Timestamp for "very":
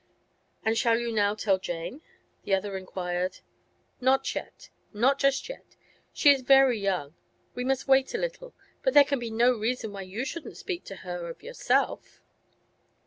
6.41-6.79